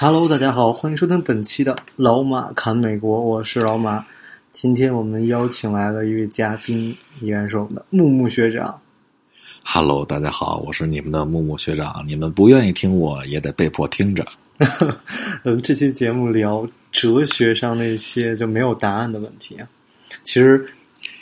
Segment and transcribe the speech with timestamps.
[0.00, 4.06] Hello，大家好，欢迎收听本期的老马侃美国，我是老马。
[4.52, 8.80] 今天我们邀请来了一位嘉宾，依然是我们的木木学长。
[9.64, 12.00] Hello，大家好，我是你们的木木学长。
[12.06, 14.24] 你们不愿意听我，也得被迫听着。
[15.42, 19.66] 嗯，这期节目聊哲学上那些就没有答案的问题啊。
[20.22, 20.64] 其实，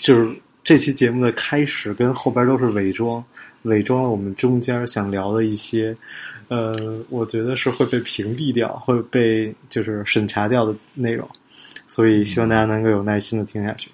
[0.01, 3.25] 就是这期节目的开始跟后边都是伪装，
[3.63, 5.97] 伪装了我们中间想聊的一些，
[6.49, 11.29] 呃，我觉得是会被屏蔽掉、会被就是审查掉的内容。
[11.87, 13.91] 所以希望大家能够有耐心的听下去。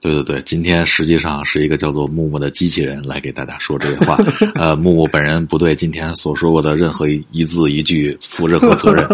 [0.00, 4.16] 对对对，今天实际上是一个叫做木木的机器人来给大家说这些话。
[4.54, 9.06] 呃，木木本人不对今天所说过的任何一一字一句负任何责任。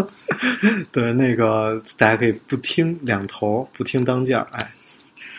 [0.93, 4.71] 对，那个大家可以不听两头，不听当间儿，哎，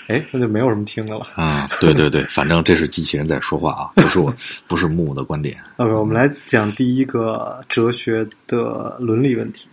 [0.07, 1.27] 哎，那就没有什么听的了。
[1.35, 4.33] 啊、对对对，反正这是机器人在说话啊，不是我，
[4.67, 5.55] 不是木木的观点。
[5.77, 9.67] OK，我们来讲第一个哲学的伦理问题，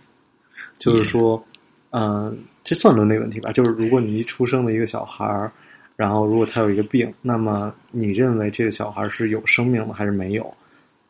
[0.79, 1.43] 就是说，
[1.91, 3.51] 嗯、这算伦理问题吧？
[3.51, 5.51] 就是如果你一出生的一个小孩儿，
[5.95, 10.53] 然后如果他有一个病，那么你认为这个小孩是有生命的还是没有？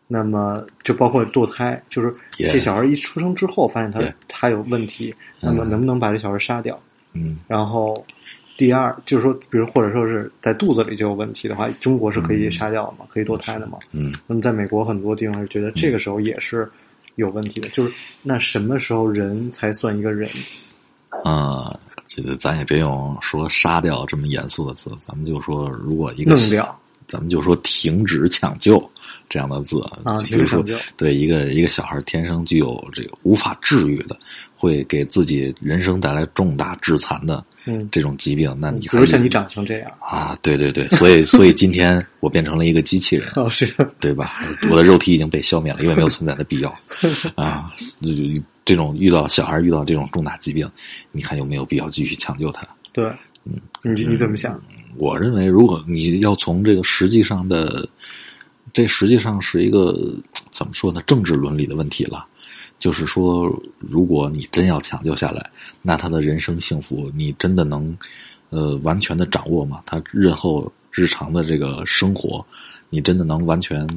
[0.06, 6.78] 那么就包括堕胎，就是这小孩一出生之后发现他他有问题，那么嗯能不能把这小孩杀掉？
[7.14, 8.06] 嗯然后
[8.56, 13.80] 第二就是说，比如或者说是在肚子里就有问题的话，中国是可以杀掉的嘛，可以堕胎的嘛。
[13.92, 16.70] 嗯那么在美国很多地方是觉得这个时候也是
[17.16, 20.30] 有问题的，就是那什么时候人才算一个人？
[21.24, 28.90] 啊，这个咱也别用说杀掉这么严肃的词，咱们就说如果一个弄掉，咱们就说停止抢救
[29.30, 30.64] 这样的字啊就比如说
[30.98, 34.18] 对一个一个小孩天生具有这个无法治愈的，
[34.56, 43.66] 会给自己人生带来重大致残的嗯，这种疾病，那你比还如像你长成这样，啊，对对对，所以 所以今天我变成了一个机器人， 哦是，
[44.00, 44.44] 对吧？
[44.70, 46.76] 我的肉体已经被消灭了，因为没有存在的必要
[47.36, 47.72] 啊。
[48.66, 50.70] 这种遇到小孩遇到这种重大疾病，
[51.12, 52.66] 你看有没有必要继续抢救他？
[52.94, 53.06] 对，
[53.46, 54.58] 嗯，你你怎么想？
[54.98, 57.88] 我认为，如果你要从这个实际上的，
[58.72, 59.94] 这实际上是一个
[60.52, 61.02] 怎么说呢？
[61.06, 62.26] 政治伦理的问题了。
[62.80, 63.50] 就是说，
[63.80, 65.50] 如果你真要抢救下来，
[65.82, 67.96] 那他的人生幸福，你真的能
[68.50, 69.82] 呃完全的掌握吗？
[69.86, 72.46] 他日后日常的这个生活，
[72.90, 73.88] 你真的能完全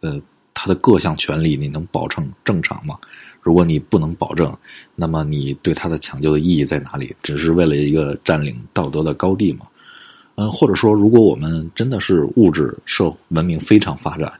[0.00, 0.20] 呃
[0.52, 2.98] 他的各项权利，你能保证正常吗？
[3.40, 4.54] 如果你不能保证，
[4.94, 7.14] 那么你对他的抢救的意义在哪里？
[7.22, 9.66] 只是为了一个占领道德的高地吗？
[10.36, 14.32] 嗯，或者说，如果我们真的是物质社文明非常发展，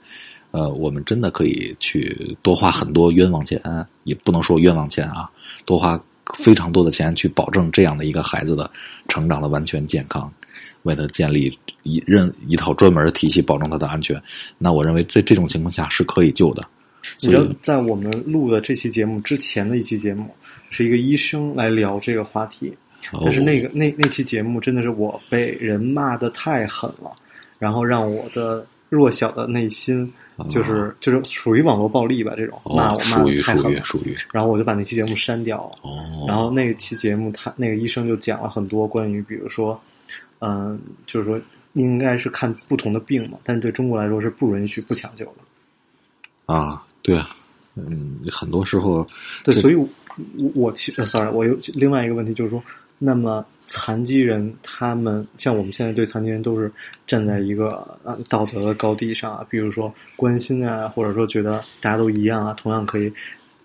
[0.51, 3.61] 呃，我们真的可以去多花很多冤枉钱，
[4.05, 5.29] 也不能说冤枉钱啊，
[5.65, 5.99] 多花
[6.34, 8.71] 非常多的钱去保证这样的一个孩子的
[9.09, 10.33] 成长的完全健康，
[10.83, 14.23] 为他建立一任一套专门的体系，保证他的安全。
[14.59, 16.67] 那我认为在这种情况下是可以救的。
[17.21, 20.28] 你知在我们录的这期节目之前的一期节目，
[20.71, 22.77] 是一个医生来聊这个话题，
[23.22, 27.15] 但是那个那那期节目真的是我被人骂的太狠了，
[27.59, 30.12] 然后让我的弱小的内心
[30.50, 35.91] 就是、就是属于网络暴力吧，这种骂哦，我骂属于属的太狠了，于属于然后我就把那期节目删掉了。
[35.91, 39.81] 哦，然后那期节目他那个医生就讲了很多关于，比如说，
[40.41, 41.41] 嗯、就是说
[41.72, 46.55] 应该是看不同的病嘛，但是对中国来说是不允许不抢救的。
[46.55, 47.34] 啊，对啊，
[47.75, 49.06] 嗯，很多时候
[49.43, 49.89] 对，所以我
[50.37, 52.62] 我我其实，sorry，我有另外一个问题就是说，
[52.99, 56.71] 那么残疾人他们像我们现在对残疾人都是
[57.07, 63.12] 站在一个呃道德的高地上啊，比如说关心啊，或者说觉得大家都一样啊，同样可以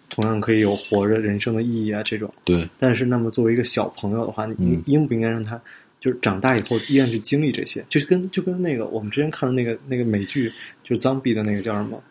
[0.09, 2.33] 同样可以有活着人生的意义啊这种。
[2.44, 5.60] 对但是，那么作为一个小朋友的话，你嗯应不应该让他
[6.00, 7.86] 就是长大以后依然去经历这些？
[7.88, 10.51] 就是跟就跟那个我们之前看的那个那个美剧，
[10.84, 12.01] 就是 Zombie 的那个叫什么？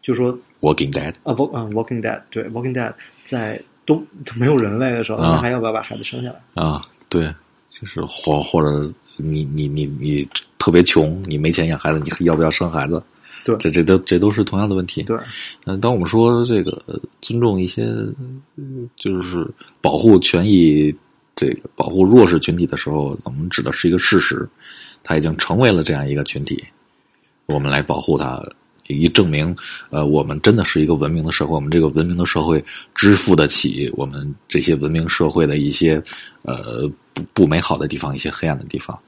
[0.00, 3.96] 就说 Walking Dead 啊，Walking Dead，对，Walking Dead 在都
[4.26, 6.62] 都没有人类的时候，啊那还要不要把孩子生下来？
[6.62, 7.34] 啊，对，
[7.70, 13.02] 就是或或者你你你你特别穷，你没钱养孩子，你要不要生孩子？
[13.44, 15.02] 对这这都这都是同样的问题。
[15.04, 15.16] 对，
[15.64, 17.84] 嗯，当我们说这个呃尊重一些，
[18.56, 19.46] 嗯就是
[19.80, 20.94] 保护权益，
[21.34, 24.46] 这个保护弱势群体的时候，我们指的是一个事实，
[25.02, 26.62] 他已经成为了这样一个群体，
[27.46, 28.44] 我们来保护它，
[28.88, 29.54] 以证明，
[29.90, 32.62] 呃，我们真的是一个文明的社会，我们这个文明的社会
[32.94, 36.02] 支付得起我们这些文明社会的一些
[36.42, 38.98] 呃不不美好的地方，一些黑暗的地方。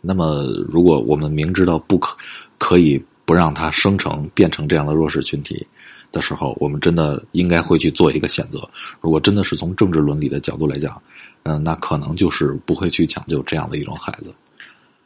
[0.00, 2.16] 那么，如果我们明知道不可
[2.58, 5.66] 可以不让它生成变成这样的弱势群体
[6.10, 8.68] 的时候，我们真的应该会去做一个选择。
[9.00, 11.00] 如果真的是从政治伦理的角度来讲，
[11.44, 14.34] 嗯、那可能就是不会去抢救这样的一种孩子。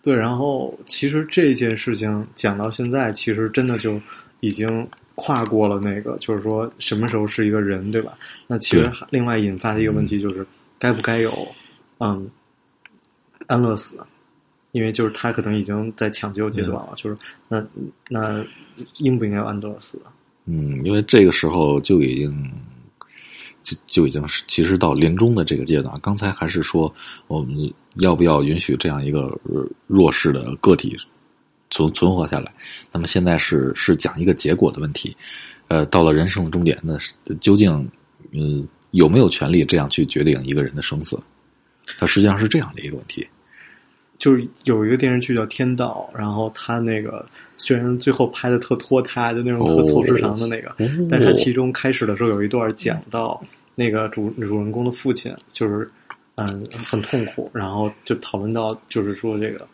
[0.07, 4.01] 对，然后其实这件事情讲到现在，其实真的就
[4.39, 4.87] 已经
[5.17, 8.17] 跨过了那个，就是说什么时候是一个人，对吧？
[8.47, 10.47] 那其实对另外引发的一个问题就是，
[10.79, 11.37] 该不该有
[11.99, 12.31] 嗯
[13.49, 13.99] 安乐死？
[14.71, 17.17] 因为就是他可能已经在抢救阶段了，就是
[17.49, 17.67] 那
[18.09, 18.45] 那
[18.99, 20.01] 应不应该有安乐死？
[20.45, 22.53] 嗯，因为这个时候就已经
[23.65, 25.99] 就就已经是其实到临终的这个阶段。
[26.01, 26.95] 刚才还是说
[27.27, 30.97] 我们要不要允许这样一个呃弱势的个体
[31.71, 32.53] 存存活下来？
[32.93, 35.17] 那么现在是是讲一个结果的问题。
[35.69, 37.89] 呃，到了人生的终点，那是究竟
[38.31, 41.19] 嗯有没有权利这样去决定一个人的生死？
[41.99, 43.27] 它实际上是这样的一个问题。
[44.19, 47.27] 就是有一个电视剧叫《天道》，然后他那个
[47.59, 53.39] 虽然最后拍的特拖沓就那种特哦凑时长的那个，哦但是他其中开始的时候有一段讲到
[53.75, 55.91] 那个主主人公的父亲，就是
[56.37, 59.67] 嗯很痛苦，然后就讨论到就是说这个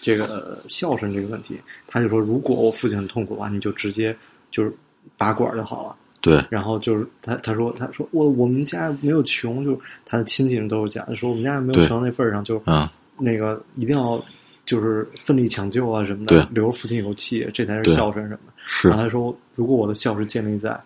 [0.00, 4.16] 这个孝顺这个问题，他就说如果我父亲很痛苦的话，你就直接
[4.50, 4.72] 就是
[5.16, 5.96] 拔管就好了。
[6.20, 14.24] 对，然后就是他他说他说我我们家没有穷，就是他的亲戚人都有讲，说我们家没有穷到那份儿上，就啊，那个一定要
[14.64, 18.52] 就是奋力抢救啊什么的，留父亲有气，这才是孝顺什么的。
[18.66, 20.80] 是然后他说，如果我的孝是建立在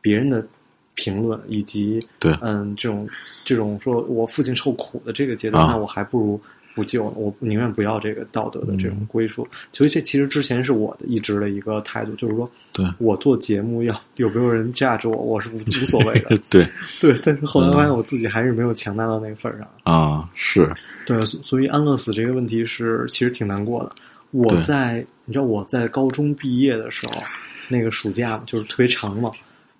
[0.00, 0.46] 别人的
[0.94, 3.08] 评论以及对嗯这种
[3.44, 6.40] 这种说我父亲受苦的这个阶段，啊那我还不如
[6.74, 9.46] 不救，我宁愿不要这个道德的这种嗯归属。
[9.70, 16.36] 所以这其实之前是我的一直的一个态度，就是说对我做节目要有没有人架着我，我是无 无所谓的。
[16.50, 16.66] 对
[17.00, 19.68] 对，但是后来发现嗯我自己还是没有强大到那个份儿上。
[19.84, 20.68] 啊，是
[21.06, 23.90] 对，所所以安乐死这个问题是其实挺难过的。
[24.32, 27.22] 我在你知道我在高中毕业的时候，
[27.68, 29.30] 那个暑假就是特别长嘛，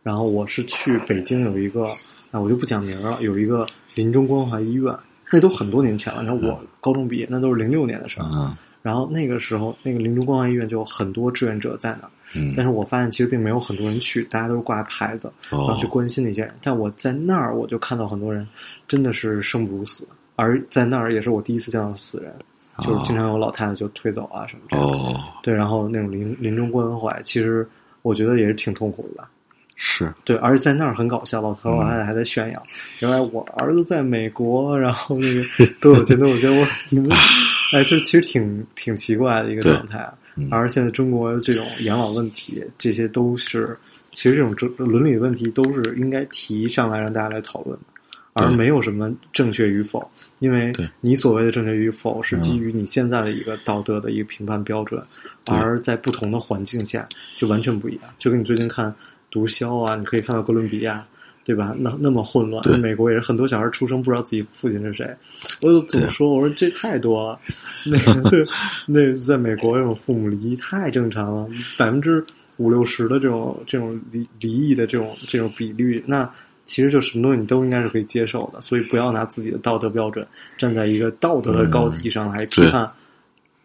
[0.05, 1.89] 然后我是去北京有一个
[2.31, 3.67] 啊，我就不讲名了，有一个
[3.97, 4.95] 临终关怀医院，
[5.33, 6.23] 那都很多年前了。
[6.23, 8.27] 然后我高中毕业，那都是零六年的事儿。
[8.33, 16.53] 嗯然后那个时候，那个临终关怀医院就有很多志愿者在那儿，嗯但是我发现其实并没有很多人去，大家都是挂牌子，然哦后去关心那些人。
[16.63, 18.47] 但我在那儿，我就看到很多人
[18.87, 20.07] 真的是生不如死，
[20.37, 22.31] 而在那儿也是我第一次见到死人，
[22.83, 24.87] 就是经常有老太太就推走啊什么这样。
[24.87, 27.67] 哦对，然后那种临临终关怀，其实
[28.03, 29.31] 我觉得也是挺痛苦的吧。
[29.77, 30.13] 是。
[30.25, 32.63] 对，而且在那儿很搞笑，老头老太太还在炫耀，
[33.01, 35.43] 原来我儿子在美国，然后那个
[35.81, 37.11] 都有钱多有钱，我你们，
[37.75, 40.09] 哎，就其实挺挺奇怪的一个状态
[40.51, 43.77] 而现在中国这种养老问题，这些都是
[44.13, 47.85] 其实这种伦伦理问题都是应该提上来让大家来讨论的，
[48.33, 50.09] 而没有什么正确与否，
[50.41, 50.89] 因为对。
[51.01, 52.41] 你所谓的正确与否是嗯。
[52.41, 55.01] 基于你现在的一个道德的一个评判标准，
[55.45, 55.57] 对。
[55.57, 58.03] 而在不同的环境下就完全不一样。
[58.19, 58.93] 就跟你最近看
[59.35, 61.05] 毒枭啊，你可以看到哥伦比亚。
[61.47, 61.75] 对吧？
[61.79, 65.15] 那那么混乱，美国也是很多小孩出生不知道自己父亲是谁。
[65.61, 66.31] 我就怎么说？
[66.31, 67.39] 我说这太多了。
[67.85, 68.43] 那个对，
[68.87, 71.47] 那在美国这种父母离异太正常了，
[71.77, 72.25] 百分之
[72.57, 76.27] 五六十的这种这种离离异的这种这种比率，那
[76.65, 78.59] 其实就什么东西你都应该是可以接受的。
[78.63, 82.91] 所以不要拿自己的道德标准站在一个道德的高地上来批对判、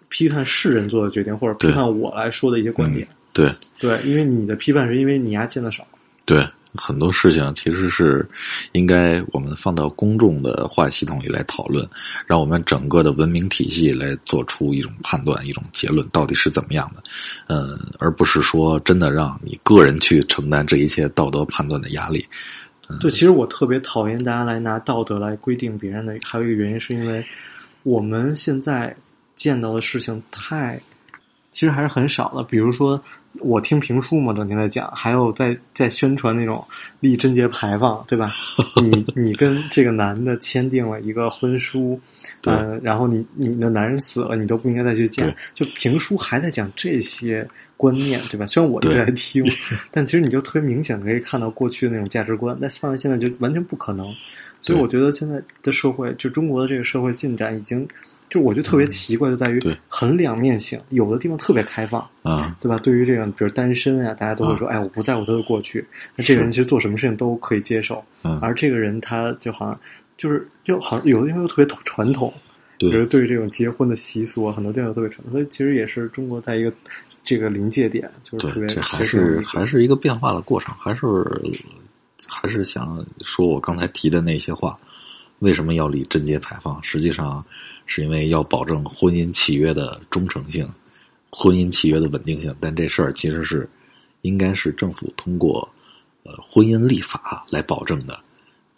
[0.09, 3.07] 批判世人做的决定，或者批判我来说的一些观点。
[3.39, 5.87] 对对，因为你的批判是因为你丫见的少。
[6.25, 8.27] 对，很多事情其实是
[8.73, 11.87] 应该我们放到公众的话语系统里来讨论，
[12.27, 17.01] 让我们整个的文明体系来做出一种判断、一种结论，到底是怎么样的，
[17.47, 22.23] 嗯，而不是说真的让你个人去承担这一切道德判断的压力。
[22.99, 27.25] 对，其实我特别讨厌大家来拿道德来规定别人的，还有一个原因是因为
[27.81, 28.95] 我们现在
[29.35, 30.79] 见到的事情太，
[31.51, 32.43] 其实还是很少的。
[32.43, 33.01] 比如说，
[33.39, 36.65] 我听评书嘛，整天在讲，还有在在宣传那种
[36.99, 38.29] 立贞节牌坊，对吧？
[38.81, 41.99] 你 你跟这个男的签订了一个婚书，
[42.41, 45.35] 对嗯、然后你你的男人死了，你都不应该再去见。
[45.53, 48.45] 就评书还在讲这些观念，对吧？
[48.47, 49.43] 虽然我一直在听，
[49.91, 54.13] 但其实你就特别明显可以看到过去的那种价值观，但放在现在就完全不可能。
[54.61, 57.87] 所以我觉得现在的社会，就中国的这个社会进展已经，
[58.29, 59.75] 就我觉得特别奇怪，就在于对。
[59.87, 62.77] 很两面性，有的地方特别开放，啊，对吧？
[62.77, 69.79] 对于这种比如单身啊，大家都会说，哎，我不在乎他的过去，那这个人其实做什么事情都可以接受，嗯，而这个人他就好像
[70.17, 72.31] 就是就好像有的地方又特别传统，
[72.77, 76.71] 比如对对于这种结婚的习俗啊，很多地方都特别传统，所以其实也是中国在一个
[77.23, 81.07] 这个临界点，就是特，别这还是还是一个变化的过程，还是
[82.27, 84.77] 还是想说我刚才提的那些话，
[85.39, 86.81] 为什么要立贞节牌坊？
[86.83, 87.43] 实际上
[87.85, 90.69] 是因为要保证婚姻契约的忠诚性，
[91.31, 92.55] 婚姻契约的稳定性。
[92.59, 93.67] 但这事儿其实是
[94.21, 95.67] 应该是政府通过
[96.23, 98.19] 呃婚姻立法来保证的。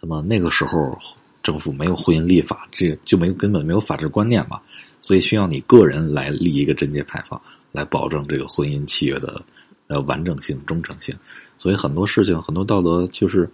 [0.00, 0.96] 那么那个时候
[1.42, 4.60] 政府没有婚姻立法，这就没有根本没有法治观念嘛，
[5.00, 7.40] 所以需要你个人来立一个贞节牌坊，
[7.72, 9.44] 来保证这个婚姻契约的
[9.88, 11.12] 呃完整性、忠诚性。
[11.58, 13.50] 所以很多事情、很多道德，就是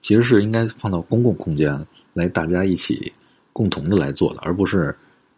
[0.00, 3.12] 其实是应该放到公共空间来，大家一起
[3.52, 4.94] 共同的来做的，而不是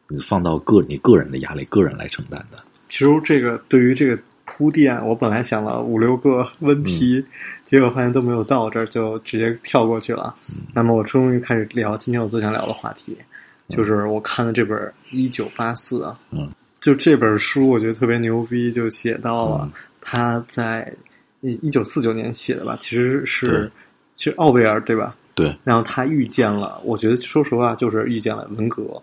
[0.09, 2.59] 你放到个你个人的压力、个人来承担的。
[2.89, 7.27] 其实这个对于这个铺垫，我本来想了五六个 问题，嗯
[7.65, 10.37] 结果发现都没有到这儿，就直接跳过去了。
[10.51, 13.17] 嗯那么我终于开始聊今天我最想聊的话题，
[13.69, 14.79] 就是我看的这本
[15.11, 20.95] 《一九八四》啊，嗯，就这本书我觉得特别牛逼，就写到了嗯他在
[21.41, 23.71] 一一九四九年写的吧，其实是对
[24.17, 25.17] 是奥威尔对吧？
[25.37, 29.01] 对，然后他遇见了，我觉得说实话就是遇见了文革，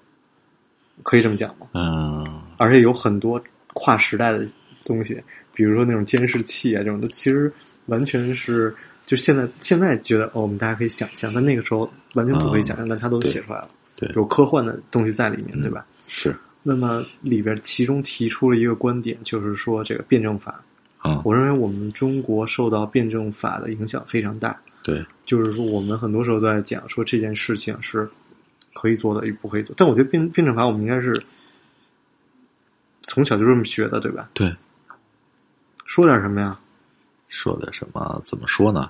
[1.04, 1.68] 可以这么讲吗？
[1.74, 3.42] 嗯，而且有很多
[3.76, 4.46] 跨时代的
[4.84, 5.24] 东西，
[5.54, 7.54] 比如说那种监视器啊这种的，其实
[7.86, 8.76] 完全是
[9.06, 15.86] 就现在现在觉得哦，我们大家可以想象，但那个时候完全不可以想象，但他都写出来了，对有科幻的东西在里面，对吧？
[16.08, 20.64] 是那么里边其中提出了一个观点，就是说这个辩证法，
[21.04, 28.10] 啊，我认为我们中国受到辩证法的影响非常大，对，就是说我们很多时候都在讲说这件事情是
[28.74, 31.14] 可以做的，与不可以做，但我觉得辩辩证法我们应该是
[33.04, 34.30] 从小就这么学的，对吧？
[34.34, 34.56] 对，
[35.86, 36.58] 说点什么呀？
[37.28, 38.22] 说点什么？
[38.24, 38.90] 怎么说呢？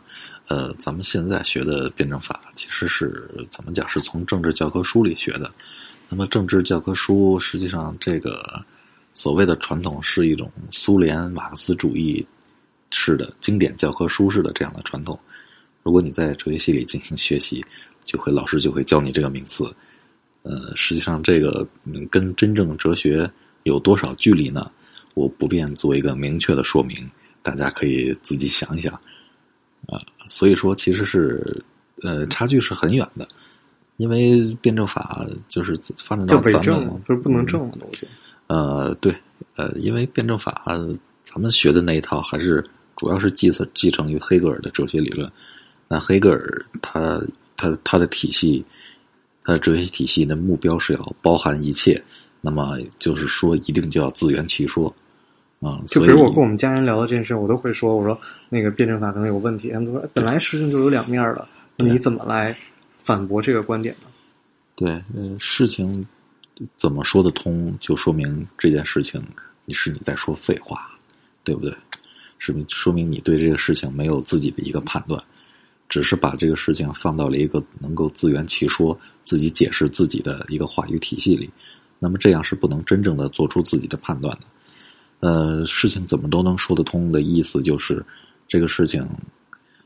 [0.49, 3.89] 呃，咱们现在学的辩证法，其实是怎么讲？
[3.89, 5.51] 是从政治教科书里学的。
[6.09, 8.63] 那么，政治教科书实际上这个
[9.13, 12.25] 所谓的传统是一种苏联马克思主义
[12.89, 15.17] 式的经典教科书式的这样的传统。
[15.83, 17.63] 如果你在哲学系里进行学习，
[18.05, 19.63] 就会老师就会教你这个名词。
[20.41, 21.65] 呃，实际上这个
[22.09, 23.29] 跟真正哲学
[23.63, 24.71] 有多少距离呢？
[25.13, 27.09] 我不便做一个明确的说明，
[27.41, 28.93] 大家可以自己想一想。
[29.85, 31.61] 啊、所以说其实是
[32.01, 33.27] 呃差距是很远的，
[33.97, 38.07] 因为辩证法就是发展到咱们证，就是不能证的东西。
[38.53, 39.11] 呃，对，
[39.55, 40.63] 呃，因为辩证法
[41.23, 42.63] 咱们学的那一套还是
[42.95, 45.27] 主要是继承继承于黑格尔的哲学理论。
[45.87, 47.19] 那黑格尔他
[47.57, 48.63] 他他的体系，
[49.43, 51.99] 他的哲学体系的目标是要包含一切，
[52.41, 54.93] 那么就是说一定就要自圆其说
[55.59, 58.19] 啊、就比如我跟我们家人聊到这件事，我都会说，我说
[58.49, 62.55] 那个辩证法可能有问题，他们都说本来事情就有两面的，你怎么来
[62.91, 64.07] 反驳这个观点呢？
[64.75, 66.05] 对，嗯，事情
[66.75, 69.21] 怎么说得通，就说明这件事情
[69.65, 70.91] 你是你在说废话，
[71.43, 71.73] 对不对？
[72.39, 75.23] 是明说明你对这个事情没有自己的一个判断，
[75.87, 81.49] 只是把这个事情放到了一个能够自圆其说、自己解释自己的一个话语体系里。
[81.99, 84.45] 那么这样是不能真正的做出自己的判断的。
[85.21, 88.05] 呃，事情怎么都能说得通的意思就是，
[88.45, 89.07] 这个事情，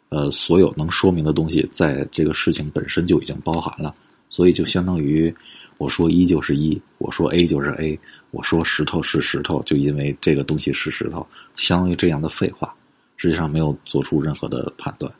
[0.09, 3.93] 呃，所有能说明的东西，在这个事情本身就已经包含了。
[4.29, 5.33] 所以就相当于
[5.77, 7.99] 我说一就是一，我说 A 就是 A，
[8.31, 12.73] 我说石头是石头，就因为这个东西是石头，相当于这样的废话，
[13.15, 15.11] 实际上没有做出任何的判断。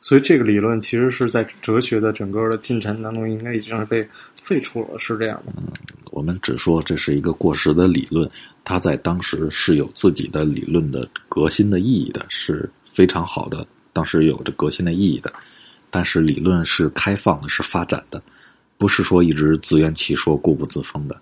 [0.00, 4.04] 所以这个理论其实是在哲学的整个的进程当中，应该已经是被
[4.42, 5.52] 废除了，是这样的。
[5.56, 5.68] 嗯
[6.10, 8.30] 我们只说这是一个过时的理论，
[8.64, 15.32] 它在当时是有自己的理论的革新的意义的，是非常好的，当时有着革新的意义的。
[15.92, 18.20] 但是理论是开放的，是发展的，
[18.78, 21.20] 不是说一直自圆其说、固步自封的。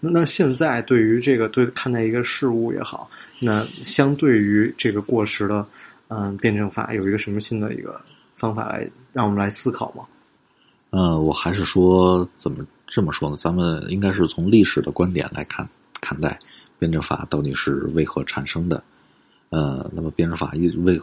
[0.00, 5.66] 那那现在对于这个对看待一个事物也好，那相对于这个过时的
[6.08, 8.00] 嗯辩证法，有一个什么新的一个
[8.34, 10.04] 方法来让我们来思考吗？
[10.90, 13.36] 呃，我还是说怎么这么说呢？
[13.36, 15.68] 咱们应该是从历史的观点来看
[16.00, 16.38] 看待
[16.78, 18.82] 辩证法到底是为何产生的。
[19.50, 21.00] 呃，那么辩证法一为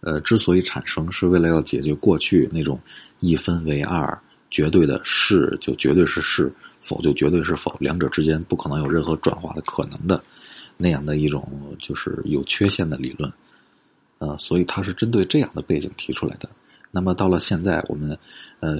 [0.00, 2.80] 呃之所以产生，是为了要解决过去那种
[3.20, 4.18] 一分为二、
[4.50, 10.22] 绝对的是就绝对是是，否就绝对是否，两者之间不可能有任何转化的可能的
[10.76, 13.32] 那样的一种就是有缺陷的理论。
[14.18, 16.48] 呃，所以它是针对这样的背景提出来的。
[16.90, 18.18] 那么到了现在，我们
[18.60, 18.78] 呃，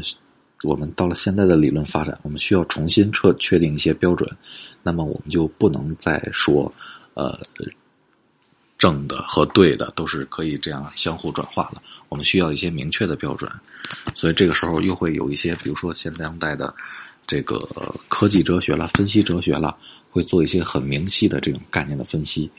[0.65, 4.29] 我们到了现在的理论发展，我们需要重新确确定一些标准。
[4.83, 6.71] 那么我们就不能再说
[7.15, 7.39] 呃，
[8.81, 11.83] 正的和对的都是可以这样相互转化的。
[12.09, 13.49] 我们需要一些明确的标准。
[14.15, 16.75] 所以这个时候又会有一些，比如说现当代的
[17.27, 17.59] 这个
[18.09, 19.77] 科技哲学了、分析哲学了，
[20.11, 22.51] 会做一些很明晰的这种概念的分析。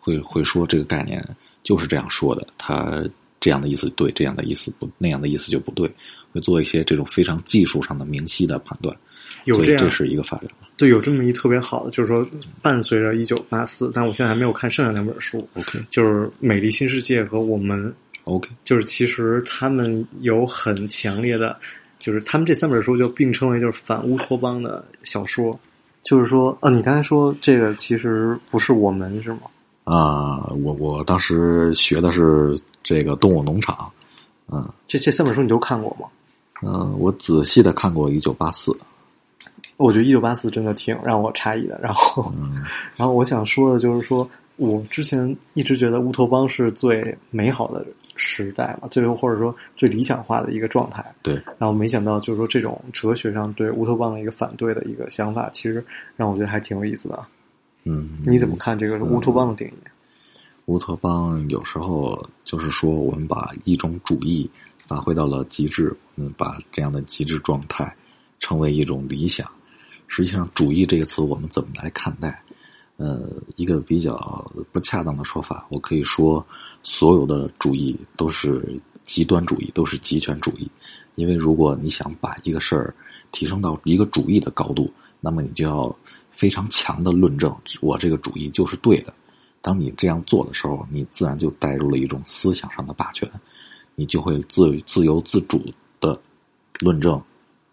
[0.00, 1.24] 会会说这个概念
[1.62, 3.04] 就是这样说的，它
[3.38, 5.88] 这样的意思对，这样的意思不，那样的意思就不对，
[6.32, 8.96] 会做一些这种非常技术上的明晰的判断。
[9.44, 10.50] 有这样所以这是一个发展。
[10.80, 12.26] 对，有这么一特别好的，就是说
[12.62, 17.86] 伴随着一九八四，但我现在还没有看剩下两本书，OK 就是《美丽新世界》和《我们》
[18.24, 21.54] ，OK，就是其实他们有很强烈的，
[21.98, 25.60] 就是他们这三本书就并称为就是反乌托邦的小说。
[26.02, 29.40] 就是说，啊，你刚才说这个其实不是我们是吗？
[29.84, 33.92] 啊、我我当时学的是这个动物农场，
[34.50, 36.08] 嗯这这三本书你都看过吗？
[36.62, 38.72] 嗯、我仔细的看过《一九八四》，
[39.84, 41.80] 我觉得一九八四真的挺让我诧异的。
[41.82, 42.62] 然后，嗯
[42.96, 51.04] 然后我想说的就是说，我之前一直觉得乌托邦是最美好的时代嘛，最后或者说最理想化的一个状态。
[51.22, 55.82] 对，然后没想到就是说这种哲学上对乌托邦的一个反对的一个想法，其实
[56.16, 57.24] 让我觉得还挺有意思的。
[57.84, 59.72] 嗯，你怎么看这个乌托邦的定义？
[60.66, 64.48] 乌托邦有时候就是说，我们把一种主义
[64.84, 67.96] 发挥到了极致，我们把这样的极致状态
[68.38, 69.50] 成为一种理想。
[70.12, 72.42] 实际上，“主义”这个词我们怎么来看待？
[72.96, 76.44] 呃，一个比较不恰当的说法，我可以说，
[76.82, 78.60] 所有的主义都是
[79.04, 80.68] 极端主义，都是极权主义。
[81.14, 82.92] 因为如果你想把一个事儿
[83.30, 85.96] 提升到一个主义的高度，那么你就要
[86.32, 89.14] 非常强的论证，我这个主义就是对的。
[89.62, 93.30] 当你这样做的时候，你自然就带入了一种思想上的霸权，
[93.94, 95.64] 你就会自自由自主
[96.00, 96.20] 的
[96.80, 97.22] 论证，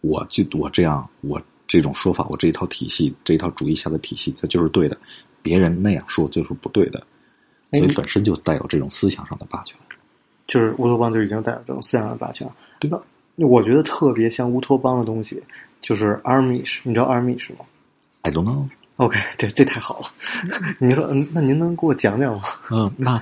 [0.02, 4.98] 我就我这样，我这种说法，我这一套体系，这一套主义下的体系，它就是对的，
[5.42, 7.06] 别人那样说就是不对的，
[7.72, 9.78] 哎所以本身就带有这种思想上的霸权。
[10.48, 12.50] 就是乌托邦就已经带有这种思想上的霸权。
[12.80, 15.44] 对那我觉得特别像乌托邦的东西，
[15.82, 17.66] 就是 Armish，你知道 Armish 吗
[18.22, 20.08] I don't know，？OK，这这太好了。
[20.80, 22.42] 您说，嗯，那您能给我讲讲吗？
[22.72, 23.22] 嗯、那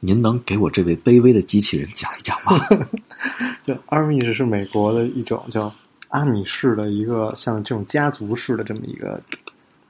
[0.00, 2.58] 您能给我这位卑微的机器人讲一讲吗？
[3.64, 5.72] 就 Armish 是美国的一种叫
[6.14, 9.20] 阿米式的一个像这种家族式的这么一个，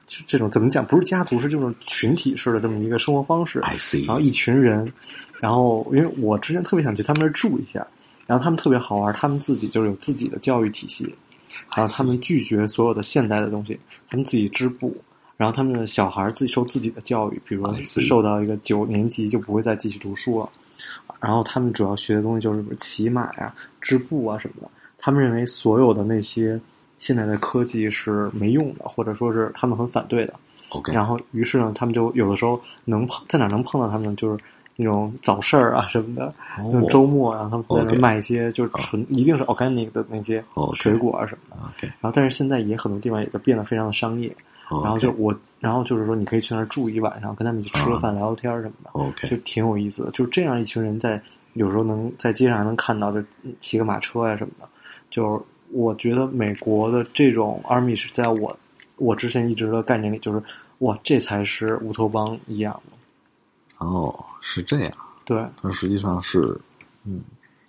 [0.07, 0.83] 就这种怎么讲？
[0.83, 3.59] 不是家族式，这种群体式的这么一个生活方式。
[3.59, 4.91] I see 然后一群人，
[5.39, 7.85] 然后因为我之前特别想去他们那儿住一下，
[8.25, 11.13] 然后他们特别好玩，他们自己就是有自己的教育体系，
[11.75, 14.99] 然后他们拒绝所有的现代的东西，他们自己织布，
[15.37, 20.49] 然后他们的小孩自己受自己的教育，比如受到一个九年级就不会再继续读书了，
[21.19, 24.71] 然后他们主要学的东西就是骑马呀、织布啊什么的。
[25.05, 26.59] 他们认为所有的那些
[26.97, 30.33] 现在的科技是没用的，或者说是他们很反对的。
[30.69, 34.43] OK，然后于是呢，他们就有的时候能碰在哪能碰到他们，就是
[34.75, 36.33] 那种早市儿啊什么的，
[36.89, 41.63] 周末，然后他们在那卖一些就是纯一定是 organic 的那些水果啊什么的。
[41.67, 44.35] OK，然后但是现在也很多地方也就变得非常的商业，
[44.71, 48.89] 然后就我，然后就是说你可以去那儿住一晚上，跟他们一起吃个饭、聊聊天儿什么的。
[48.93, 50.09] OK，就挺有意思的。
[50.09, 51.21] 就是这样一群人在
[51.53, 53.21] 有时候能在街上还能看到，就
[53.59, 54.67] 骑个马车呀、什么的。
[55.15, 58.57] 就是我觉得美国的这种 army 是在我
[58.97, 60.43] 我之前一直的概念里，就是
[60.79, 63.85] 哇，这才是乌托邦一样的。
[63.85, 64.91] 哦，是这样，
[65.23, 66.59] 对它实际上是
[67.05, 67.21] 嗯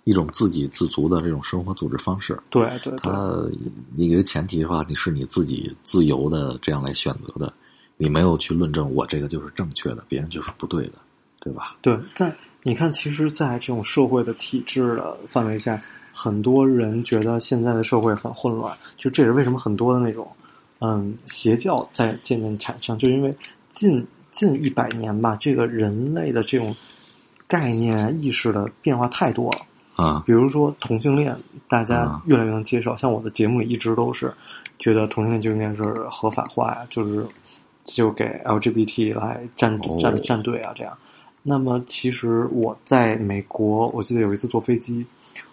[0.03, 2.37] 一种自给自足的这种生活组织方式。
[2.49, 3.49] 对对对，它
[3.95, 7.53] 一个前提的话，你是你自己自由的这样来选择的，
[7.95, 10.95] 你没有去论证我这个就是正确的，别人就是不对的，
[11.39, 11.77] 对吧？
[11.81, 15.81] 对，在你看，其实，在这种社会的体制的范围下，
[16.17, 20.27] 很多人觉得现在的社会很混乱，就这也是为什么很多的那种，
[20.79, 23.31] 嗯，邪教在渐渐产生，就因为
[23.69, 26.75] 近近一百年吧，这个人类的这种
[27.45, 29.59] 概念啊、意识的变化太多了。
[30.03, 31.35] 啊，比如说同性恋，
[31.69, 32.97] 大家啊越来越能接受。
[32.97, 34.33] 像我的节目里一直都是
[34.79, 37.25] 觉得同性恋就应该是合法化呀，就是
[37.83, 40.97] 就给 LGBT 来站哦站站队啊，这样。
[41.41, 45.05] 那么其实我在美国，我记得有一次坐飞机，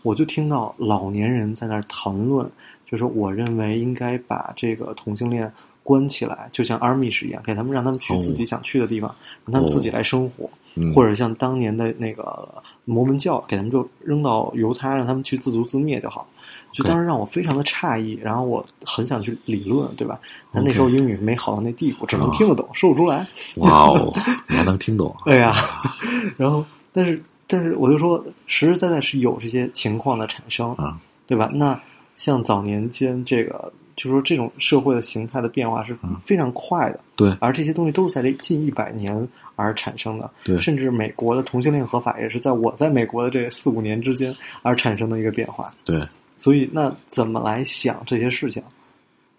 [0.03, 2.51] 我就听到老年人在那儿谈论，
[2.87, 5.51] 就说我认为应该把这个同性恋
[5.83, 10.49] 关起来，就像 Amish 一样，给他们让他们去哦自己想去的地方，让他们自己来生活。
[10.77, 12.49] 嗯或者像当年的那个
[12.85, 16.27] 摩门教，给他们就扔到犹他，让他们去自足自灭就好。
[16.73, 20.19] 就当时让我非常的诧异，然后我很想去理论，对吧？
[20.51, 23.25] 但那时候英语没好到那地步，只能啊听得懂，说不出来。
[23.59, 24.13] 哇哦，
[24.49, 25.15] 你还能听懂？
[25.25, 25.55] 对呀、
[26.37, 27.23] 然后但是
[27.55, 31.49] 但是我就说，实实在在是有这些情况的产生，啊对吧？
[31.55, 31.81] 那
[32.17, 40.29] 像早年间这个，就说这种社会的形态的变化是嗯非常快的，对而这些东西都是在这近一百年而产生的。
[40.43, 45.73] 对甚至美国的同性恋合法也是在我在美国的这四五年之间而产生的一个变化。
[45.85, 46.05] 对，
[46.37, 48.61] 所以，那怎么来想这些事情？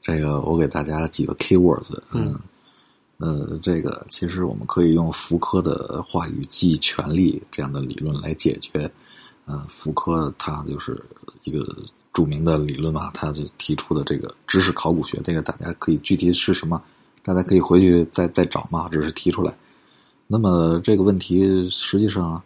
[0.01, 2.39] 这个我给大家几个 keywords，嗯
[3.17, 8.91] 呃，这个其实我们可以用福柯的话语即权利这样的理论来解决。
[9.45, 11.01] 呃，福柯他就是
[11.43, 11.65] 一个
[12.11, 16.81] 著名的理论嘛，他就提出的这个知识考古学，这个大家可以具体是什么，
[17.23, 19.55] 大家可以回去再再找嘛，只是提出来。
[20.27, 22.41] 那么这个问题实际上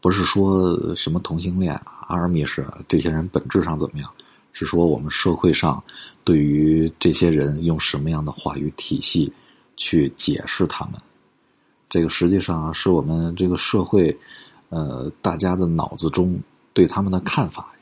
[0.00, 1.74] 不是说什么同性恋、
[2.08, 4.10] 阿尔密士这些人本质上怎么样，
[4.52, 5.82] 是说我们社会上
[6.22, 9.32] 对于这些人用什么样的话语体系
[9.76, 10.94] 去解释他们，
[11.88, 14.16] 这个实际上是我们这个社会。
[14.68, 16.36] 呃，大家的脑子中
[16.72, 17.72] 对他们的看法，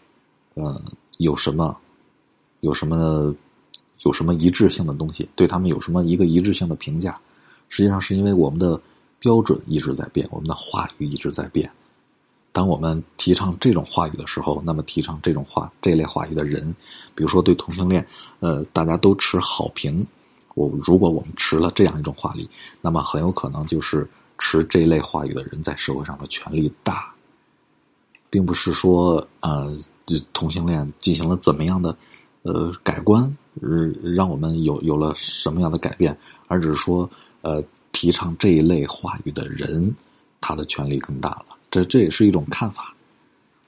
[0.53, 0.81] 呃，
[1.17, 1.75] 有什么，
[2.61, 3.35] 有什么，
[4.03, 5.27] 有什么一致性的东西？
[5.35, 7.19] 对他们有什么一个一致性的评价？
[7.71, 8.79] 实际上是因为我们的
[9.19, 11.69] 标准一直在变，我们的话语一直在变。
[12.53, 16.71] 当我们提倡这种话语的时候，那么提倡这种话这类话语的人，
[17.15, 18.07] 比如说对同性恋，
[18.41, 20.07] 呃，大家都持好评。
[20.55, 22.49] 我如果我们持了这样一种话语，
[22.81, 24.09] 那么很有可能就是。
[24.37, 27.15] 持这一类话语的人在社会上的权力大，
[28.29, 29.75] 并不是说呃
[30.33, 31.97] 同性恋进行了怎么样的
[32.43, 33.23] 呃改观，
[33.63, 37.09] 呃让我们有有了什么样的改变，而只是说
[37.43, 37.63] 呃
[37.93, 39.95] 提倡这一类话语的人，
[40.41, 41.47] 他的权力更大了。
[41.71, 42.94] 这这也是一种看法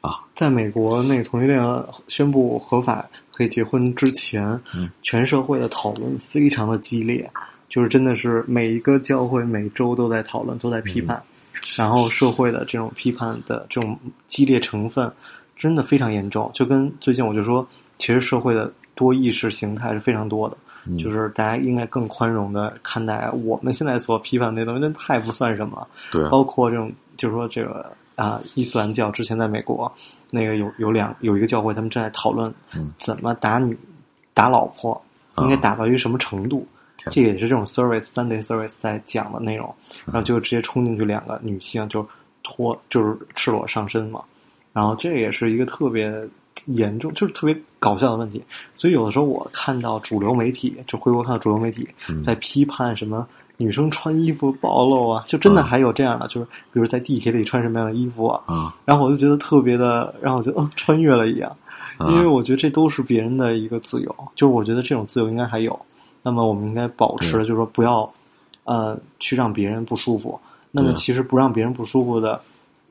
[0.06, 0.20] 啊。
[0.34, 4.58] 在美国，那个同性恋宣布合法可以结婚之前，
[5.02, 7.28] 全社会的讨论非常的激烈。
[7.68, 11.20] 就是真的是每一个教会每周都在讨论，都在批判，
[11.76, 15.10] 然后社会的这种批判的这种激烈成分
[15.58, 16.48] 真的非常严重。
[16.54, 17.66] 就跟最近我就说，
[17.98, 20.56] 其实社会的多意识形态是非常多的，
[20.96, 25.86] 就是大家应该更宽容的看待我们现在所批判那东西，那太不算什么。
[26.12, 29.90] 对，包括这种就是说这个啊，伊斯兰教之前在美国
[30.30, 32.52] 那个有有两有一个教会，他们正在讨论
[32.98, 33.78] 怎么打女
[34.34, 35.00] 打老婆，
[35.36, 36.66] 应该打到一个什么程度。
[37.12, 39.72] 这也是这种 service Sunday service 在讲的内容，
[40.06, 42.04] 然后就直接冲进去两个女性就
[42.42, 44.24] 脱就是赤裸上身嘛，
[44.72, 46.12] 然后这也是一个特别
[46.64, 48.42] 严重就是特别搞笑的问题，
[48.74, 51.88] 所以有的时候我看到主流媒体就回国看到主流媒体
[52.24, 61.56] 在批判什么女生穿衣服暴露啊，就真的还有这样的，就是比如在地铁里穿什么样的衣服啊，然后我就觉得特别的让我觉得哦穿越了一样，
[62.10, 65.78] 因为我觉得这都是别人的一个自由，就是我觉得这种自由应该还有。
[66.22, 68.12] 那么我们应该保持，就是说不要，
[68.64, 70.36] 呃，去让别人不舒服。
[70.72, 72.40] 那么其实不让别人不舒服的，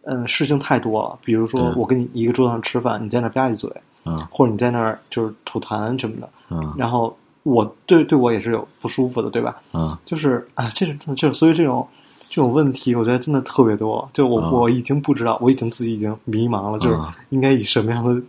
[0.05, 1.19] 嗯，事情太多了。
[1.21, 3.69] 比如说，我跟你一个桌子上吃饭，你在那吧唧嘴，
[4.05, 7.13] 嗯，或者你在那儿就是吐痰什么的，嗯，然后
[7.45, 9.61] 我对对我也是有不舒服的，对吧？
[9.71, 11.87] 嗯，就是啊，这是这所以这种
[12.27, 14.09] 这种问题，我觉得真的特别多。
[14.13, 18.19] 就我我已经不知道，我已经自己已经迷茫了，就是应该以什么样的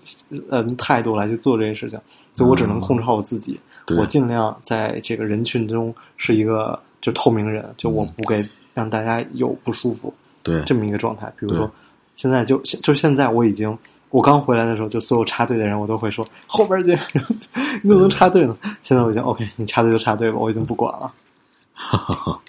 [0.51, 1.99] 嗯态度来去做这件事情，
[2.35, 3.59] 所以我只能控制好我自己。
[3.97, 11.33] 我尽量在这个人群中是一个就透明人，就我不给让大家有不舒服，对这么一个状态。
[11.39, 11.71] 比如说，
[12.17, 13.79] 现在就就现在我已经，
[14.11, 16.99] 我刚回来的时候，就所有插队的人我都会说后边见，
[17.83, 18.57] 你怎么能插队呢？
[18.83, 21.12] 现在我已经 OK，你插队就插队吧，我已经不管了。
[21.75, 22.40] 哈哈，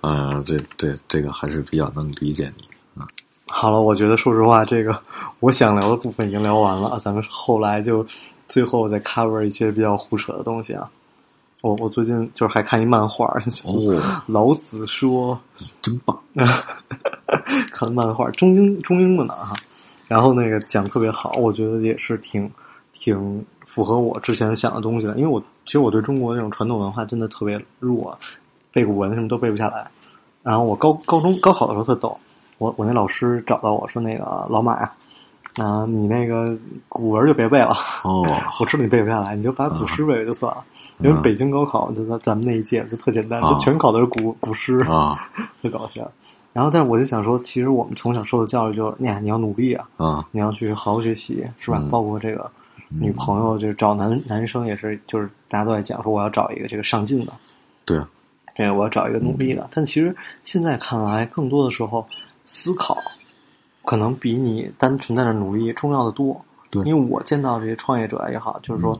[0.00, 3.06] 呃，这这这个还是比较能理解你啊。
[3.48, 5.00] 好了，我觉得说实话，这个
[5.40, 8.06] 我想聊的部分已经聊完了，咱们后来就。
[8.50, 10.90] 最后再 cover 一些比较胡扯的东西啊！
[11.62, 13.26] 我我最近就是还看一漫画，
[13.64, 15.38] 哦， 老子说
[15.80, 16.20] 真棒，
[17.70, 19.54] 看漫画中英中英的呢哈，
[20.10, 22.50] 然后那个讲特别好，我觉得也是挺
[22.92, 28.18] 挺符合我之前想的东西的，因为我其实我对中国那种传统文化真的特别弱，
[28.72, 29.88] 背古文什么都背不下来。
[30.42, 32.18] 然后我高高中高考的时候特逗，
[32.58, 34.92] 我我那老师找到我说那个老马呀。
[35.54, 36.44] 啊，你那个
[36.88, 38.24] 古文就别背了 哦，
[38.60, 40.64] 我知道你背不下来，你就把古诗背背就算了。
[40.98, 45.16] 因为北京高考就咱们那一届就特简单，就全考的是古古诗啊，
[45.62, 46.10] 特搞笑。
[46.52, 51.82] 然后，但是我就想说，其实我们从小受的教育就是，你你要努力啊，啊，你要去好好学习，是吧？
[51.90, 52.50] 包括这个
[52.88, 57.32] 女朋友，就是找男男生也是，就是大家都在讲说，我要找一个这个上进的，
[57.84, 58.08] 对，啊，
[58.54, 59.68] 对我要找一个努力的。
[59.72, 62.06] 但其实现在看来，更多的时候
[62.44, 62.96] 思考。
[63.82, 68.96] 可能比你单纯在那努力重要的多，对，因为我见到这些创业者也好，就是说，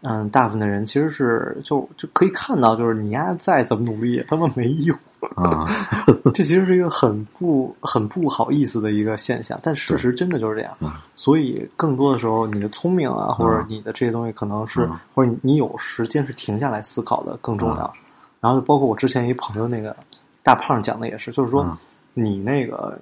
[0.00, 4.98] 嗯，大部分的人其实是就就可以看到，就是你丫再怎么努力，他们没用
[5.36, 5.68] 啊，
[6.34, 10.76] 这其实是一个很不很不好意思的一个现象，但事实真的就是这样，
[11.14, 17.92] 所以更多的时候，你的聪明啊，或者你的这些东西，可能是或者你有时间是停下来思考的更重要。
[18.40, 19.96] 然后包括我之前一朋友那个
[20.42, 21.76] 大胖讲的也是，就是说
[22.12, 22.98] 你那个。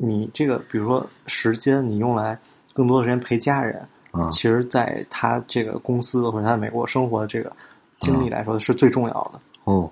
[0.00, 2.38] 你这个，比如说时间，你用来
[2.72, 3.80] 更多的时间陪家人，
[4.12, 7.52] 啊，其实在他这个公司或者他在美国生活的这个
[7.98, 9.40] 经历来说是最重要的。
[9.64, 9.90] 哦，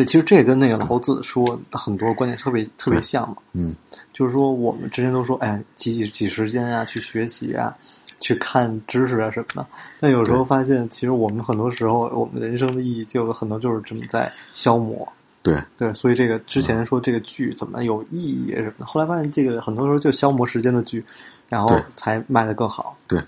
[0.00, 3.36] 对，其实这跟那个老子说很多观点特别特别像嘛。
[3.52, 3.76] 嗯，
[4.14, 7.76] 就是说我们之前都说，哎，挤挤挤时间啊，去学习啊，
[8.18, 9.66] 去看知识啊什么的。
[10.00, 15.06] 但有时候发现，其实我们很多时候，我们人生的意义就有很多就是这么在消磨。
[15.42, 21.04] 对，对，所以这个之前说这个剧怎么有意义什么的，后来发现这个很多时候就消磨时间的剧，
[21.46, 22.96] 然后才卖得更好。
[23.06, 23.20] 对，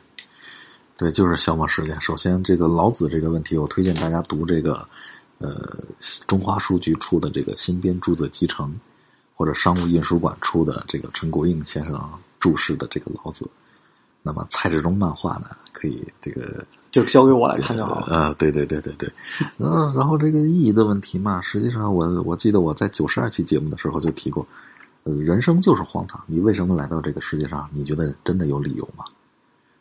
[0.97, 2.01] 对，就是消磨时间。
[2.01, 4.89] 首先，这个老子这个问题，我推荐大家读这个，
[5.43, 5.85] 呃，
[6.27, 8.73] 中华书局出的这个新编著作集成，
[9.35, 12.01] 或者商务印书馆出的这个陈国应先生
[12.39, 13.45] 注释的这个老子。
[14.23, 18.07] 那么蔡志忠漫画呢，可以这个就交给我来看就好了。
[18.09, 19.13] 呃，对对对对对，
[19.59, 24.47] 嗯，然后这个意义的问题嘛，实际上我我记得我在九十二期节目的时候就提过，
[25.03, 27.69] 呃，人生就是荒唐，你为什么来到这个世界上？
[27.73, 29.05] 你觉得真的有理由吗？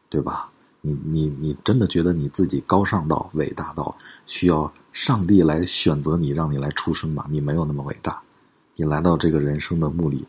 [0.10, 0.50] 对吧？
[0.82, 7.26] 你你你真的觉得你自己高尚到伟大到需要上帝来选择你，让你来出生吗？
[7.30, 8.22] 你没有那么伟大，
[8.76, 10.26] 你来到这个人生的目的。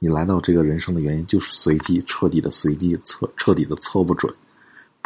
[0.00, 4.32] 你来到这个人生的原因就是随机，彻底的随机，测彻底的测不准，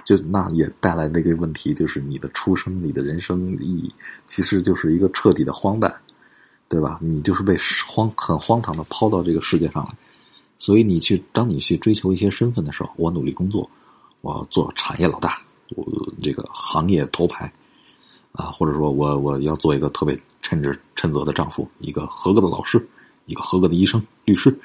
[0.04, 3.94] 就那也带来的一个问题，就是你的出生，你的人生意义，
[4.26, 5.94] 其实就是一个彻底的荒诞，
[6.68, 6.98] 对吧？
[7.00, 7.56] 你就是被
[7.88, 9.96] 荒很荒唐的抛到这个世界上来，
[10.58, 13.70] 所以你去当你去追求一些身份的时候，我努力工作，
[14.22, 15.42] 我要做产业老大，
[15.76, 15.84] 我
[16.22, 17.52] 这个行业头牌，
[18.32, 22.88] 啊，或者说我我要做一个特别称职称责的丈夫，一个合格的老师，
[23.26, 24.58] 一个合格的医生、律师。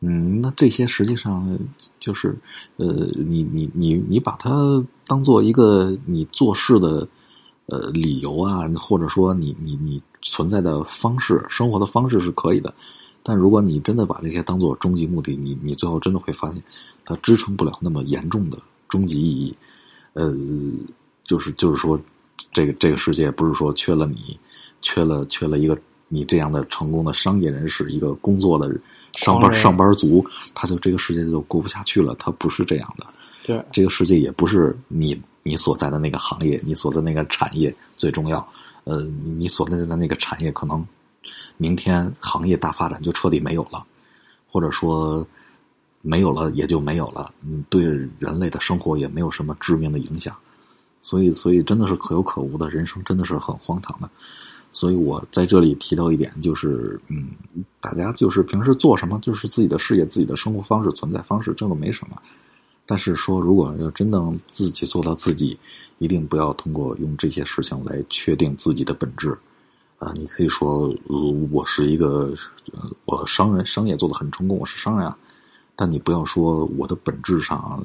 [0.00, 1.58] 嗯，那这些实际上
[1.98, 2.36] 就是，
[2.76, 7.08] 呃，你你你你把它当做一个你做事的
[7.66, 12.74] 呃理由啊，或者说你你你存在的方式、生活的方式是可以的，
[13.22, 16.62] 但如果你真的把这些当做终极目的，你你最后真的会发现，
[17.02, 18.58] 它支撑不了那么严重的
[18.94, 19.56] 终极意义。
[20.12, 20.32] 呃，
[21.24, 22.00] 就是就是说，
[22.52, 24.38] 这个这个世界不是说缺了你，
[24.80, 25.76] 缺了缺了一个
[26.06, 28.72] 你这样的成功的商业人士，一个工作的
[29.14, 32.14] 上班上班族，他就这个世界就过不下去了。
[32.16, 33.04] 他不是这样的，
[33.44, 38.46] 对，这个世界也不是你你所在的那个行业，你所在的那个产业最重要。
[38.84, 40.86] 呃，你你所在的那个产业可能
[41.56, 43.84] 明天行业大发展就彻底没有了，
[44.46, 45.26] 或者说
[46.04, 47.82] 没有了也就没有了，嗯，对
[48.18, 50.36] 人类的生活也没有什么致命的影响。
[51.00, 54.08] 所以，所以真的是可有可无的，人生真的是很荒唐的。
[54.70, 57.28] 所以我在这里提到一点，就是嗯，
[57.80, 62.20] 大家就是平时做什么，就是自己的事业、自己的生活方式、存在方式，这个没什么。
[62.86, 65.58] 但是说，如果要真正自己做到自己，
[65.98, 69.36] 一定不要通过用这些事情来确定自己的本质。
[69.98, 70.94] 啊，你可以说，
[71.50, 72.34] 我是一个，
[72.72, 75.16] 呃，我商人，商业做得很成功，我是商人啊。
[75.76, 77.84] 但你不要说我的本质上，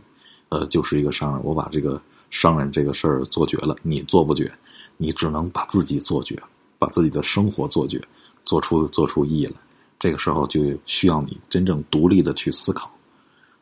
[0.50, 4.52] 呃，就是一个商人，我把这个商人这个事儿做绝了，你做不绝，
[4.98, 6.40] 你只能把自己做绝，
[6.78, 8.02] 把自己的生活做绝，
[8.46, 9.54] 做出做出意义来。
[10.00, 12.90] 这个时候就需要你真正独立的去思考。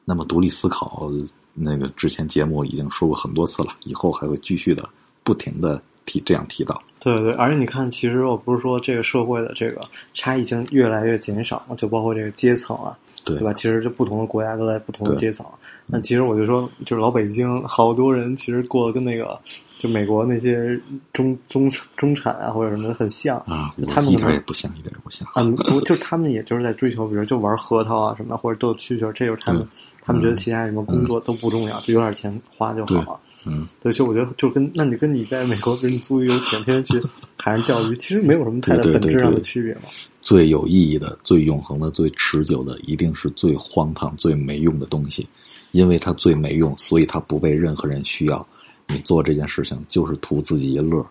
[0.05, 1.11] 那么独立思考，
[1.53, 4.87] 那个之前节目已经说过很多次了，以后还会继续的
[5.23, 6.81] 不停的提这样提到。
[6.99, 9.81] 对对，而且你看，其实我不是说这个社会的这个
[10.13, 13.53] 差异性越来越减少，就包括这个阶层啊，对对吧？
[13.53, 15.45] 其实就不同的国家都在不同的阶层。
[15.85, 19.39] 那其实我就说，就是老北京好多人其实过得跟那个
[19.79, 20.79] 就美国那些
[21.13, 25.27] 中中中产啊或者什么的很像啊，他们可能点也不像，一点也不像。
[25.33, 29.67] 啊，不，就 他们也就是在追求，比如就玩核桃啊什么的，或者斗蛐蛐儿，这就是他们，嗯
[30.07, 33.19] 他们觉得其他什么工作都不重要，就有点钱花就好了。
[33.45, 37.01] 嗯，对，就我觉得就跟那你跟你在美国，比如你租一游艇，天天去
[37.37, 39.81] 海上钓鱼，其实没有什么太大本质上的区别嘛。
[40.21, 45.27] 最有意义的、最永恒的、最持久的，一定是最荒唐、最没用的东西，
[45.71, 48.45] 因为它最没用，所以它不被任何人需要。
[48.87, 51.05] 你做这件事情就是图自己一乐，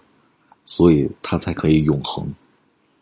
[0.65, 2.27] 所以它才可以永恒，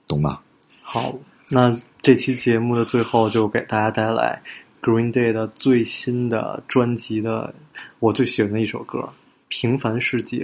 [0.07, 0.39] 懂吗？
[0.83, 1.17] 好，
[1.49, 4.41] 那这期节目的最后就给大家带来
[4.83, 7.55] Green Day 的最新的专辑的
[8.01, 8.99] 我最喜欢的一首歌
[9.49, 10.39] 《平凡世界》。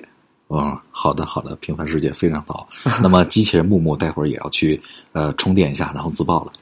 [0.52, 2.68] 嗯，好的，好的，平凡世界非常好。
[3.00, 4.80] 那么机器人木木待会儿也要去
[5.12, 6.52] 呃充电一下，然后自爆了。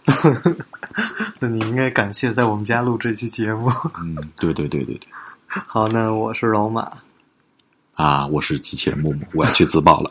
[1.41, 3.71] 那你应该感谢在我们家录这期节目。
[3.99, 5.09] 嗯，对对对对对。
[5.49, 6.91] 好，那我是老马。
[7.95, 10.11] 啊，我是机器人木木，我要去自爆了。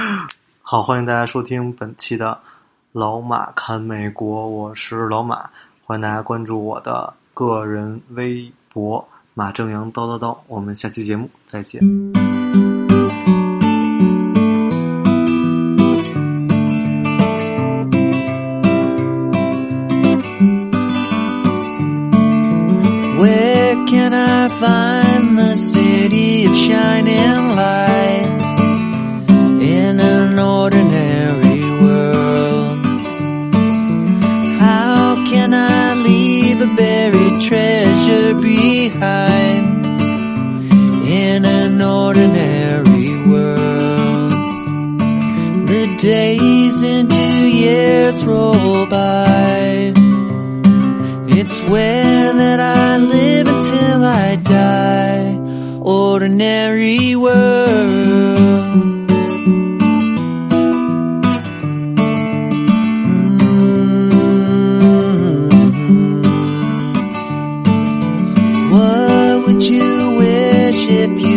[0.60, 2.32] 好，欢迎大家收听本期的
[2.92, 5.48] 《老马看美国》，我是老马，
[5.84, 10.36] 欢迎大家关注我的个人微博马正阳叨叨叨。
[10.46, 12.45] 我们下期节目再见。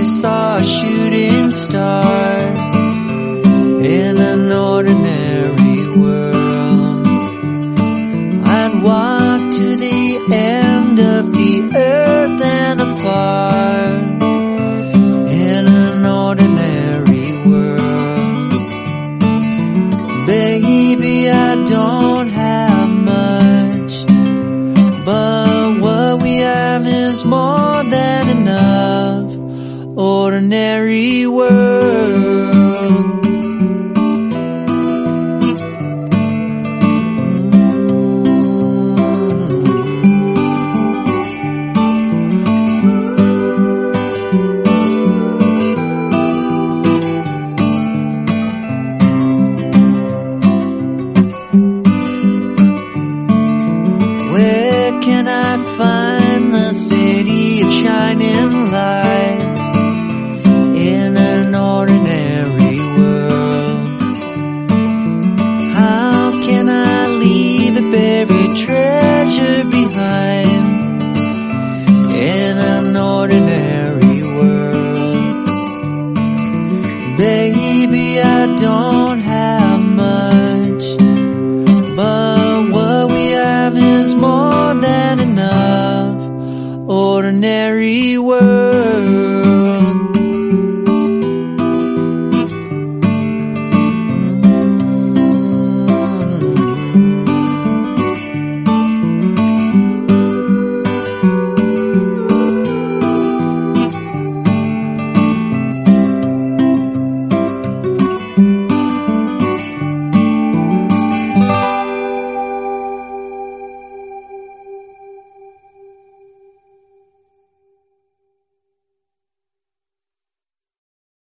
[0.09, 2.08] Saw a shooting star